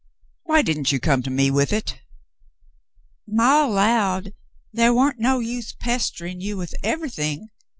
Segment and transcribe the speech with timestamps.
[0.45, 1.99] "Why didn't you come to me with it.f^"
[3.27, 4.33] "Maw 'lowed
[4.73, 7.49] the' wa'n't no use pesterin' you with eve'ything.